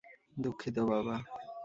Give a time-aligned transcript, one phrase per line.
[0.37, 1.15] দুঃখিত, বাবা!